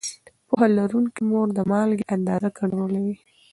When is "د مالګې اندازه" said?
1.57-2.49